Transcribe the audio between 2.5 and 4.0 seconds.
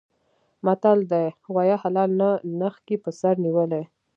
نښکي په سر نیولي.